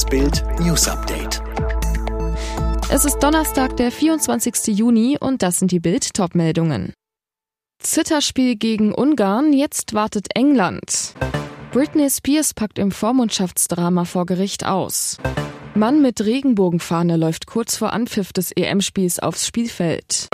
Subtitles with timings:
[0.00, 1.42] Das Bild News Update.
[2.90, 4.68] Es ist Donnerstag, der 24.
[4.68, 6.94] Juni und das sind die Bild Topmeldungen.
[7.82, 11.12] Zitterspiel gegen Ungarn, jetzt wartet England.
[11.72, 15.18] Britney Spears packt im Vormundschaftsdrama vor Gericht aus.
[15.74, 20.30] Mann mit Regenbogenfahne läuft kurz vor Anpfiff des EM-Spiels aufs Spielfeld.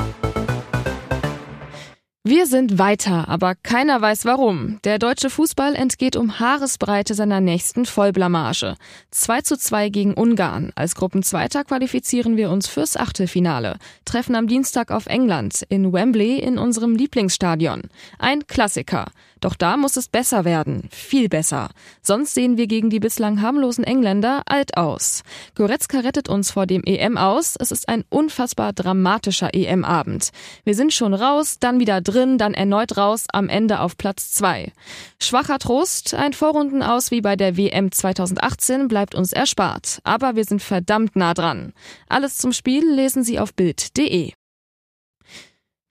[2.29, 4.81] Wir sind weiter, aber keiner weiß warum.
[4.83, 8.75] Der deutsche Fußball entgeht um Haaresbreite seiner nächsten Vollblamage.
[9.13, 10.73] 2 zu 2 gegen Ungarn.
[10.75, 13.77] Als Gruppenzweiter qualifizieren wir uns fürs Achtelfinale.
[14.05, 17.83] Treffen am Dienstag auf England in Wembley in unserem Lieblingsstadion.
[18.19, 19.07] Ein Klassiker.
[19.41, 20.89] Doch da muss es besser werden.
[20.91, 21.69] Viel besser.
[22.03, 25.23] Sonst sehen wir gegen die bislang harmlosen Engländer alt aus.
[25.55, 27.55] Goretzka rettet uns vor dem EM aus.
[27.57, 30.31] Es ist ein unfassbar dramatischer EM-Abend.
[30.65, 34.33] Wir sind schon raus, dann wieder drin drin, dann erneut raus, am Ende auf Platz
[34.33, 34.73] 2.
[35.21, 40.01] Schwacher Trost, ein Vorrunden aus wie bei der WM 2018 bleibt uns erspart.
[40.05, 41.73] Aber wir sind verdammt nah dran.
[42.09, 44.33] Alles zum Spiel lesen Sie auf Bild.de.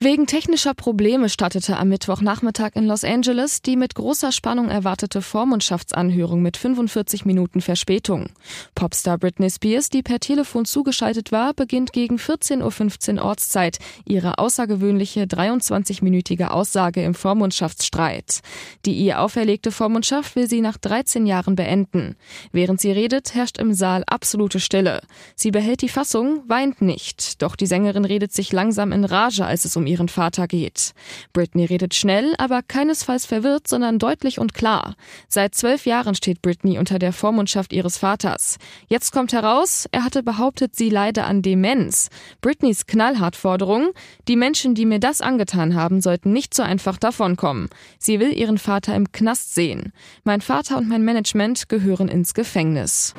[0.06, 6.42] Wegen technischer Probleme startete am Mittwochnachmittag in Los Angeles die mit großer Spannung erwartete Vormundschaftsanhörung
[6.42, 8.28] mit 45 Minuten Verspätung.
[8.76, 15.24] Popstar Britney Spears, die per Telefon zugeschaltet war, beginnt gegen 14.15 Uhr Ortszeit ihre außergewöhnliche
[15.24, 18.42] 23-minütige Aussage im Vormundschaftsstreit.
[18.84, 22.14] Die ihr auferlegte Vormundschaft will sie nach 13 Jahren beenden.
[22.52, 25.00] Während sie redet, herrscht im Saal absolute Stille.
[25.34, 27.42] Sie behält die Fassung, weint nicht.
[27.42, 30.92] Doch die Sängerin redet sich langsam in Rage, als es um ihren Vater geht.
[31.32, 34.94] Britney redet schnell, aber keinesfalls verwirrt, sondern deutlich und klar.
[35.28, 38.58] Seit zwölf Jahren steht Britney unter der Vormundschaft ihres Vaters.
[38.88, 42.10] Jetzt kommt heraus, er hatte behauptet, sie leide an Demenz.
[42.42, 43.92] Britneys Knallhart-Forderung,
[44.28, 47.70] die Menschen, die mir das angetan haben, sollten nicht so einfach davonkommen.
[47.98, 49.92] Sie will ihren Vater im Knast sehen.
[50.24, 53.14] Mein Vater und mein Management gehören ins Gefängnis.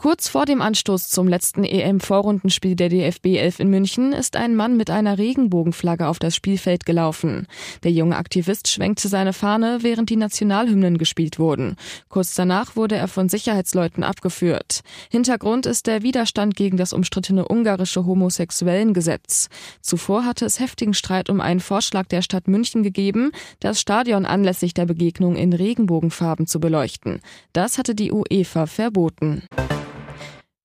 [0.00, 4.78] Kurz vor dem Anstoß zum letzten EM-Vorrundenspiel der DFB 11 in München ist ein Mann
[4.78, 7.46] mit einer Regenbogenflagge auf das Spielfeld gelaufen.
[7.82, 11.76] Der junge Aktivist schwenkte seine Fahne, während die Nationalhymnen gespielt wurden.
[12.08, 14.80] Kurz danach wurde er von Sicherheitsleuten abgeführt.
[15.10, 19.50] Hintergrund ist der Widerstand gegen das umstrittene ungarische Homosexuellengesetz.
[19.82, 24.72] Zuvor hatte es heftigen Streit um einen Vorschlag der Stadt München gegeben, das Stadion anlässlich
[24.72, 27.20] der Begegnung in Regenbogenfarben zu beleuchten.
[27.52, 29.42] Das hatte die UEFA verboten.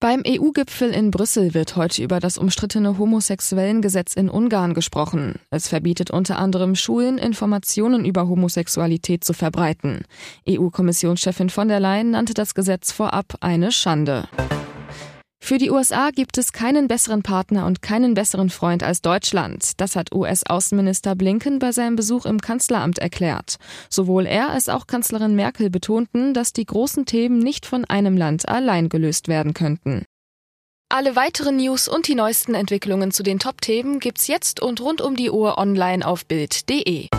[0.05, 5.39] Beim EU-Gipfel in Brüssel wird heute über das umstrittene Homosexuellengesetz in Ungarn gesprochen.
[5.49, 10.03] Es verbietet unter anderem Schulen, Informationen über Homosexualität zu verbreiten.
[10.47, 14.27] EU-Kommissionschefin von der Leyen nannte das Gesetz vorab eine Schande.
[15.45, 19.79] Für die USA gibt es keinen besseren Partner und keinen besseren Freund als Deutschland.
[19.79, 23.57] Das hat US-Außenminister Blinken bei seinem Besuch im Kanzleramt erklärt.
[23.87, 28.49] Sowohl er als auch Kanzlerin Merkel betonten, dass die großen Themen nicht von einem Land
[28.49, 30.03] allein gelöst werden könnten.
[30.89, 35.15] Alle weiteren News und die neuesten Entwicklungen zu den Top-Themen gibt's jetzt und rund um
[35.15, 37.09] die Uhr online auf Bild.de.